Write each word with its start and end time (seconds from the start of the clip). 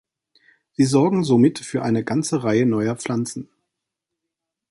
Sie 0.71 0.85
sorgen 0.85 1.23
somit 1.23 1.59
für 1.59 1.83
eine 1.83 2.03
ganze 2.03 2.43
Reihe 2.43 2.65
neuer 2.65 2.95
Pflanzen. 2.95 3.49